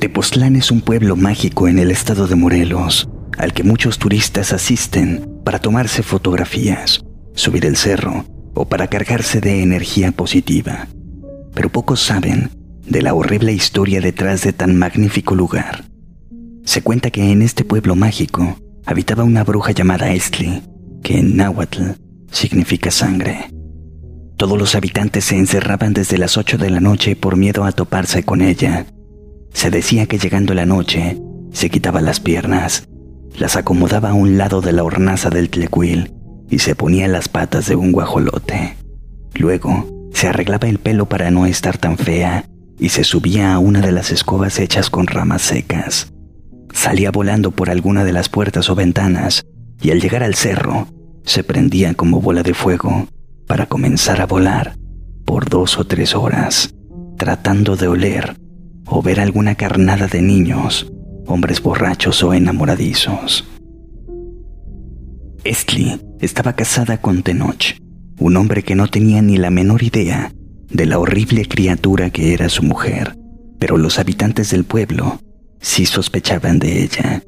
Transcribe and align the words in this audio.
Tepoztlán 0.00 0.56
es 0.56 0.70
un 0.70 0.80
pueblo 0.80 1.14
mágico 1.14 1.68
en 1.68 1.78
el 1.78 1.90
estado 1.90 2.26
de 2.26 2.34
Morelos, 2.34 3.10
al 3.36 3.52
que 3.52 3.64
muchos 3.64 3.98
turistas 3.98 4.54
asisten 4.54 5.42
para 5.44 5.58
tomarse 5.58 6.02
fotografías, 6.02 7.04
subir 7.34 7.66
el 7.66 7.76
cerro 7.76 8.24
o 8.54 8.66
para 8.66 8.86
cargarse 8.86 9.42
de 9.42 9.62
energía 9.62 10.10
positiva. 10.12 10.88
Pero 11.52 11.68
pocos 11.68 12.00
saben 12.00 12.48
de 12.86 13.02
la 13.02 13.12
horrible 13.12 13.52
historia 13.52 14.00
detrás 14.00 14.42
de 14.42 14.54
tan 14.54 14.74
magnífico 14.74 15.34
lugar. 15.34 15.84
Se 16.64 16.80
cuenta 16.80 17.10
que 17.10 17.30
en 17.30 17.42
este 17.42 17.66
pueblo 17.66 17.94
mágico 17.94 18.56
habitaba 18.86 19.24
una 19.24 19.44
bruja 19.44 19.72
llamada 19.72 20.14
Estli, 20.14 20.62
que 21.02 21.18
en 21.18 21.36
náhuatl 21.36 21.90
significa 22.32 22.90
sangre. 22.90 23.50
Todos 24.38 24.58
los 24.58 24.74
habitantes 24.74 25.26
se 25.26 25.36
encerraban 25.36 25.92
desde 25.92 26.16
las 26.16 26.38
8 26.38 26.56
de 26.56 26.70
la 26.70 26.80
noche 26.80 27.16
por 27.16 27.36
miedo 27.36 27.64
a 27.64 27.72
toparse 27.72 28.22
con 28.22 28.40
ella. 28.40 28.86
Se 29.52 29.70
decía 29.70 30.06
que 30.06 30.18
llegando 30.18 30.54
la 30.54 30.66
noche, 30.66 31.20
se 31.52 31.70
quitaba 31.70 32.00
las 32.00 32.20
piernas, 32.20 32.88
las 33.38 33.56
acomodaba 33.56 34.10
a 34.10 34.14
un 34.14 34.38
lado 34.38 34.60
de 34.60 34.72
la 34.72 34.84
hornaza 34.84 35.30
del 35.30 35.50
tlecuil 35.50 36.12
y 36.48 36.58
se 36.60 36.74
ponía 36.74 37.08
las 37.08 37.28
patas 37.28 37.68
de 37.68 37.76
un 37.76 37.92
guajolote. 37.92 38.76
Luego, 39.34 40.10
se 40.12 40.28
arreglaba 40.28 40.68
el 40.68 40.78
pelo 40.78 41.08
para 41.08 41.30
no 41.30 41.46
estar 41.46 41.78
tan 41.78 41.96
fea 41.96 42.44
y 42.78 42.90
se 42.90 43.04
subía 43.04 43.54
a 43.54 43.58
una 43.58 43.80
de 43.80 43.92
las 43.92 44.10
escobas 44.10 44.58
hechas 44.58 44.90
con 44.90 45.06
ramas 45.06 45.42
secas. 45.42 46.12
Salía 46.72 47.10
volando 47.10 47.50
por 47.50 47.70
alguna 47.70 48.04
de 48.04 48.12
las 48.12 48.28
puertas 48.28 48.70
o 48.70 48.74
ventanas 48.74 49.44
y 49.82 49.90
al 49.90 50.00
llegar 50.00 50.22
al 50.22 50.34
cerro, 50.34 50.88
se 51.24 51.44
prendía 51.44 51.94
como 51.94 52.20
bola 52.20 52.42
de 52.42 52.54
fuego 52.54 53.08
para 53.46 53.66
comenzar 53.66 54.20
a 54.20 54.26
volar 54.26 54.76
por 55.24 55.48
dos 55.48 55.78
o 55.78 55.84
tres 55.86 56.14
horas, 56.14 56.74
tratando 57.16 57.76
de 57.76 57.88
oler 57.88 58.39
o 58.90 59.02
ver 59.02 59.20
alguna 59.20 59.54
carnada 59.54 60.08
de 60.08 60.20
niños, 60.20 60.92
hombres 61.26 61.62
borrachos 61.62 62.22
o 62.22 62.34
enamoradizos. 62.34 63.46
Estli 65.44 65.98
estaba 66.20 66.54
casada 66.54 67.00
con 67.00 67.22
Tenoch, 67.22 67.76
un 68.18 68.36
hombre 68.36 68.62
que 68.62 68.74
no 68.74 68.88
tenía 68.88 69.22
ni 69.22 69.38
la 69.38 69.50
menor 69.50 69.82
idea 69.82 70.32
de 70.68 70.86
la 70.86 70.98
horrible 70.98 71.46
criatura 71.46 72.10
que 72.10 72.34
era 72.34 72.48
su 72.48 72.62
mujer, 72.62 73.16
pero 73.58 73.78
los 73.78 73.98
habitantes 73.98 74.50
del 74.50 74.64
pueblo 74.64 75.20
sí 75.60 75.86
sospechaban 75.86 76.58
de 76.58 76.82
ella. 76.82 77.22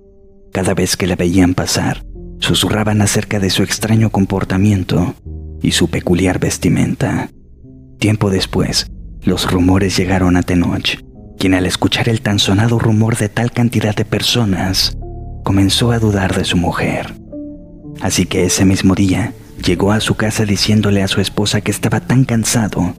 Cada 0.53 0.75
vez 0.75 0.97
que 0.97 1.07
la 1.07 1.17
veían 1.17 1.55
pasar, 1.55 2.05
susurraban 2.39 3.01
acerca 3.01 3.39
de 3.39 3.51
su 3.51 3.63
extraño 3.63 4.11
comportamiento 4.11 5.15
y 5.63 5.71
su 5.71 5.89
peculiar 5.89 6.39
vestimenta. 6.39 7.31
Tiempo 7.99 8.31
después, 8.31 8.87
los 9.23 9.51
rumores 9.51 9.97
llegaron 9.97 10.37
a 10.37 10.43
Tenoch, 10.43 10.99
quien 11.43 11.55
al 11.55 11.67
escuchar 11.67 12.09
el 12.09 12.21
tan 12.21 12.39
sonado 12.39 12.79
rumor 12.79 13.17
de 13.17 13.29
tal 13.29 13.51
cantidad 13.51 13.97
de 13.97 14.05
personas, 14.05 14.97
comenzó 15.43 15.91
a 15.91 15.99
dudar 15.99 16.37
de 16.37 16.45
su 16.45 16.57
mujer. 16.57 17.15
Así 18.01 18.27
que 18.27 18.45
ese 18.45 18.65
mismo 18.65 18.95
día 18.95 19.33
llegó 19.61 19.91
a 19.91 19.99
su 19.99 20.15
casa 20.15 20.45
diciéndole 20.45 21.03
a 21.03 21.09
su 21.09 21.21
esposa 21.21 21.61
que 21.61 21.73
estaba 21.73 21.99
tan 21.99 22.25
cansado 22.25 22.95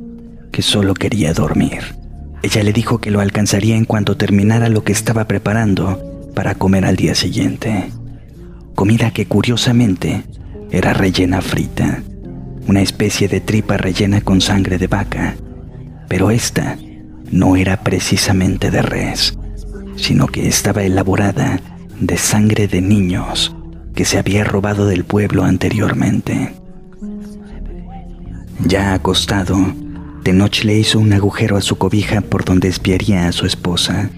que 0.51 0.61
solo 0.61 0.93
quería 0.93 1.31
dormir. 1.31 1.95
Ella 2.41 2.63
le 2.63 2.73
dijo 2.73 2.99
que 2.99 3.11
lo 3.11 3.21
alcanzaría 3.21 3.77
en 3.77 3.85
cuanto 3.85 4.17
terminara 4.17 4.67
lo 4.67 4.83
que 4.83 4.91
estaba 4.91 5.25
preparando 5.25 6.29
para 6.35 6.55
comer 6.55 6.83
al 6.83 6.97
día 6.97 7.15
siguiente. 7.15 7.91
Comida 8.75 9.11
que 9.11 9.25
curiosamente 9.25 10.25
era 10.69 10.91
rellena 10.91 11.41
frita 11.41 12.03
una 12.67 12.81
especie 12.81 13.29
de 13.29 13.39
tripa 13.39 13.77
rellena 13.77 14.19
con 14.19 14.41
sangre 14.41 14.77
de 14.77 14.87
vaca, 14.87 15.37
pero 16.09 16.29
esta 16.29 16.77
no 17.31 17.55
era 17.55 17.83
precisamente 17.83 18.71
de 18.71 18.81
res, 18.81 19.37
sino 19.95 20.27
que 20.27 20.47
estaba 20.47 20.83
elaborada 20.83 21.59
de 21.99 22.17
sangre 22.17 22.67
de 22.67 22.81
niños 22.81 23.55
que 23.95 24.05
se 24.05 24.17
había 24.17 24.43
robado 24.43 24.87
del 24.87 25.03
pueblo 25.03 25.43
anteriormente. 25.43 26.55
Ya 28.65 28.93
acostado, 28.93 29.57
Tenoch 30.23 30.63
le 30.63 30.79
hizo 30.79 30.99
un 30.99 31.13
agujero 31.13 31.57
a 31.57 31.61
su 31.61 31.77
cobija 31.77 32.21
por 32.21 32.45
donde 32.45 32.67
espiaría 32.67 33.27
a 33.27 33.31
su 33.31 33.45
esposa. 33.45 34.09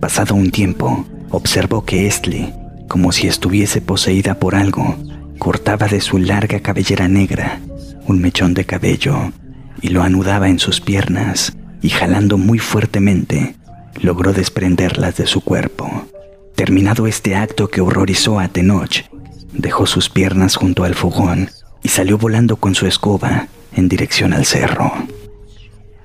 Pasado 0.00 0.34
un 0.34 0.50
tiempo, 0.50 1.04
observó 1.30 1.84
que 1.84 2.06
Estli, 2.06 2.52
como 2.88 3.12
si 3.12 3.26
estuviese 3.26 3.80
poseída 3.80 4.34
por 4.34 4.54
algo, 4.54 4.96
cortaba 5.38 5.88
de 5.88 6.00
su 6.00 6.18
larga 6.18 6.60
cabellera 6.60 7.08
negra 7.08 7.60
un 8.06 8.20
mechón 8.20 8.54
de 8.54 8.64
cabello 8.64 9.32
y 9.80 9.88
lo 9.88 10.02
anudaba 10.02 10.48
en 10.48 10.58
sus 10.58 10.80
piernas 10.80 11.56
y 11.82 11.90
jalando 11.90 12.38
muy 12.38 12.58
fuertemente 12.58 13.56
logró 14.00 14.32
desprenderlas 14.32 15.16
de 15.16 15.26
su 15.26 15.42
cuerpo. 15.42 16.06
Terminado 16.54 17.06
este 17.06 17.34
acto 17.34 17.68
que 17.68 17.80
horrorizó 17.80 18.38
a 18.38 18.48
Tenoch, 18.48 19.04
dejó 19.52 19.86
sus 19.86 20.08
piernas 20.08 20.56
junto 20.56 20.84
al 20.84 20.94
fogón 20.94 21.50
y 21.82 21.88
salió 21.88 22.18
volando 22.18 22.56
con 22.56 22.74
su 22.74 22.86
escoba 22.86 23.48
en 23.74 23.88
dirección 23.88 24.32
al 24.32 24.46
cerro. 24.46 24.92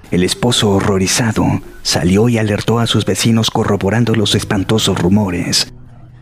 El 0.10 0.24
esposo 0.24 0.72
horrorizado 0.72 1.62
salió 1.84 2.30
y 2.30 2.38
alertó 2.38 2.80
a 2.80 2.88
sus 2.88 3.06
vecinos 3.06 3.52
corroborando 3.52 4.16
los 4.16 4.36
espantosos 4.36 4.98
rumores. 4.98 5.74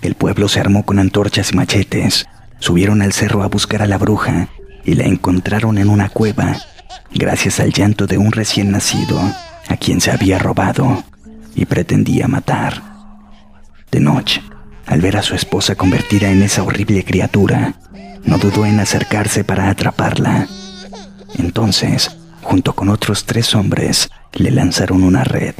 El 0.02 0.16
pueblo 0.16 0.50
se 0.50 0.60
armó 0.60 0.86
con 0.86 1.00
antorchas 1.00 1.52
y 1.52 1.56
machetes, 1.56 2.26
subieron 2.60 3.02
al 3.02 3.14
cerro 3.14 3.44
a 3.44 3.48
buscar 3.48 3.82
a 3.82 3.88
la 3.88 3.98
bruja 3.98 4.50
y 4.84 4.96
la 4.96 5.06
encontraron 5.06 5.78
en 5.78 5.90
una 5.90 6.10
cueva 6.10 6.58
gracias 7.14 7.60
al 7.60 7.72
llanto 7.72 8.08
de 8.08 8.18
un 8.18 8.32
recién 8.32 8.72
nacido 8.72 9.20
a 9.68 9.78
quien 9.78 10.02
se 10.02 10.12
había 10.12 10.40
robado 10.40 11.04
y 11.56 11.66
pretendía 11.66 12.28
matar. 12.28 12.82
De 13.92 14.00
noche, 14.00 14.42
al 14.86 15.02
ver 15.02 15.18
a 15.18 15.24
su 15.24 15.36
esposa 15.36 15.76
convertida 15.76 16.30
en 16.30 16.44
esa 16.44 16.64
horrible 16.64 17.04
criatura, 17.04 17.76
no 18.24 18.38
dudó 18.38 18.66
en 18.66 18.80
acercarse 18.80 19.44
para 19.44 19.70
atraparla. 19.70 20.48
Entonces, 21.38 22.16
junto 22.42 22.74
con 22.74 22.90
otros 22.90 23.26
tres 23.26 23.56
hombres, 23.56 24.10
le 24.34 24.52
lanzaron 24.52 25.04
una 25.04 25.24
red. 25.24 25.56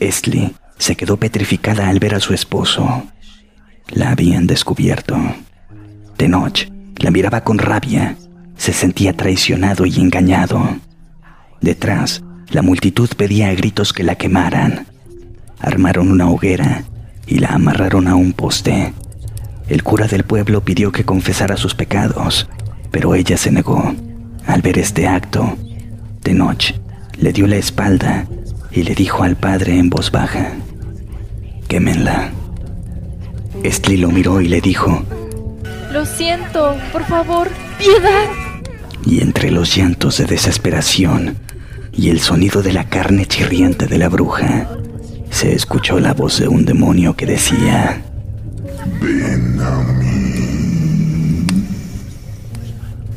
Estli 0.00 0.54
se 0.78 0.96
quedó 0.96 1.16
petrificada 1.16 1.88
al 1.88 1.98
ver 1.98 2.14
a 2.14 2.20
su 2.20 2.34
esposo. 2.34 3.04
La 3.88 4.10
habían 4.10 4.46
descubierto. 4.46 5.16
De 6.18 6.28
noche, 6.28 6.72
la 6.96 7.10
miraba 7.10 7.42
con 7.42 7.58
rabia. 7.58 8.16
Se 8.56 8.72
sentía 8.72 9.16
traicionado 9.16 9.86
y 9.86 10.00
engañado. 10.00 10.78
Detrás, 11.60 12.22
la 12.50 12.62
multitud 12.62 13.08
pedía 13.16 13.48
a 13.48 13.54
gritos 13.54 13.92
que 13.92 14.02
la 14.02 14.16
quemaran. 14.16 14.86
Armaron 15.60 16.10
una 16.10 16.28
hoguera 16.28 16.84
y 17.26 17.38
la 17.38 17.48
amarraron 17.48 18.08
a 18.08 18.14
un 18.14 18.32
poste. 18.32 18.92
El 19.68 19.82
cura 19.82 20.06
del 20.06 20.24
pueblo 20.24 20.62
pidió 20.62 20.92
que 20.92 21.04
confesara 21.04 21.56
sus 21.56 21.74
pecados, 21.74 22.48
pero 22.90 23.14
ella 23.14 23.36
se 23.36 23.50
negó. 23.50 23.94
Al 24.46 24.60
ver 24.60 24.78
este 24.78 25.08
acto, 25.08 25.56
de 26.22 26.34
noche, 26.34 26.78
le 27.18 27.32
dio 27.32 27.46
la 27.46 27.56
espalda 27.56 28.26
y 28.70 28.82
le 28.82 28.94
dijo 28.94 29.22
al 29.22 29.36
padre 29.36 29.78
en 29.78 29.88
voz 29.88 30.10
baja, 30.10 30.52
quémenla. 31.66 32.30
Estli 33.62 33.96
lo 33.96 34.10
miró 34.10 34.40
y 34.40 34.48
le 34.48 34.60
dijo, 34.60 35.02
lo 35.92 36.04
siento, 36.04 36.76
por 36.92 37.04
favor, 37.04 37.48
piedad. 37.78 38.28
Y 39.06 39.22
entre 39.22 39.50
los 39.50 39.74
llantos 39.74 40.18
de 40.18 40.24
desesperación 40.24 41.36
y 41.96 42.10
el 42.10 42.20
sonido 42.20 42.62
de 42.62 42.72
la 42.72 42.84
carne 42.84 43.26
chirriante 43.26 43.86
de 43.86 43.98
la 43.98 44.08
bruja, 44.08 44.68
se 45.30 45.54
escuchó 45.54 46.00
la 46.00 46.12
voz 46.14 46.38
de 46.38 46.48
un 46.48 46.64
demonio 46.64 47.16
que 47.16 47.26
decía, 47.26 48.02
Ven 49.00 49.60
a 49.60 49.82
mí. 49.98 51.46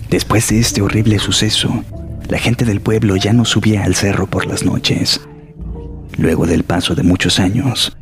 Después 0.10 0.50
de 0.50 0.60
este 0.60 0.82
horrible 0.82 1.20
suceso, 1.20 1.84
la 2.28 2.38
gente 2.38 2.66
del 2.66 2.82
pueblo 2.82 3.16
ya 3.16 3.34
no 3.34 3.46
subía 3.46 3.84
al 3.84 3.96
cerro 3.96 4.28
por 4.28 4.46
las 4.46 4.64
noches. 4.64 5.22
Luego 6.18 6.46
del 6.46 6.64
paso 6.64 6.96
de 6.96 7.04
muchos 7.04 7.40
años, 7.40 7.96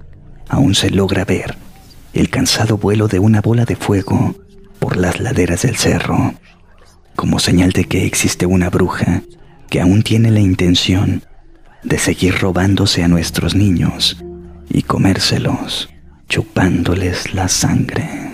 aún 0.48 0.76
se 0.76 0.90
logra 0.90 1.26
ver 1.26 1.58
el 2.14 2.30
cansado 2.30 2.78
vuelo 2.78 3.08
de 3.08 3.20
una 3.20 3.42
bola 3.42 3.66
de 3.66 3.76
fuego 3.76 4.36
por 4.80 4.98
las 4.98 5.20
laderas 5.20 5.64
del 5.64 5.76
cerro, 5.76 6.34
como 7.16 7.40
señal 7.40 7.72
de 7.72 7.86
que 7.86 8.06
existe 8.06 8.46
una 8.46 8.70
bruja 8.70 9.22
que 9.70 9.82
aún 9.82 10.04
tiene 10.04 10.32
la 10.32 10.40
intención 10.40 11.24
de 11.84 11.98
seguir 12.00 12.40
robándose 12.40 13.04
a 13.04 13.08
nuestros 13.08 13.56
niños 13.56 14.18
y 14.70 14.82
comérselos, 14.82 15.90
chupándoles 16.28 17.34
la 17.34 17.48
sangre. 17.48 18.25